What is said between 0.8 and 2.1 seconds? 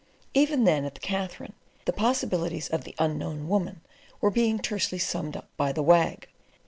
at the Katherine, the